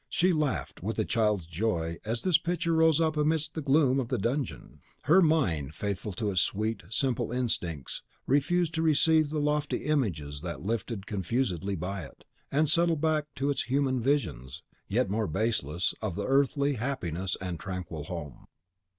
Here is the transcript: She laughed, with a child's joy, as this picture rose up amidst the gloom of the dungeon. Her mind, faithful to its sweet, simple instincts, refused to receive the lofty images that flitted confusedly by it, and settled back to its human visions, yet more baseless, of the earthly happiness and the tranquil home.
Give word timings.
She 0.09 0.33
laughed, 0.33 0.81
with 0.81 0.97
a 0.97 1.05
child's 1.05 1.45
joy, 1.45 1.97
as 2.03 2.23
this 2.23 2.39
picture 2.39 2.73
rose 2.73 2.99
up 2.99 3.15
amidst 3.15 3.53
the 3.53 3.61
gloom 3.61 3.99
of 3.99 4.07
the 4.07 4.17
dungeon. 4.17 4.79
Her 5.03 5.21
mind, 5.21 5.75
faithful 5.75 6.11
to 6.13 6.31
its 6.31 6.41
sweet, 6.41 6.81
simple 6.89 7.31
instincts, 7.31 8.01
refused 8.25 8.73
to 8.73 8.81
receive 8.81 9.29
the 9.29 9.37
lofty 9.37 9.85
images 9.85 10.41
that 10.41 10.59
flitted 10.63 11.05
confusedly 11.05 11.75
by 11.75 12.03
it, 12.05 12.23
and 12.51 12.67
settled 12.67 12.99
back 12.99 13.25
to 13.35 13.51
its 13.51 13.65
human 13.69 14.01
visions, 14.01 14.63
yet 14.87 15.07
more 15.07 15.27
baseless, 15.27 15.93
of 16.01 16.15
the 16.15 16.25
earthly 16.25 16.73
happiness 16.77 17.37
and 17.39 17.59
the 17.59 17.61
tranquil 17.61 18.05
home. 18.05 18.47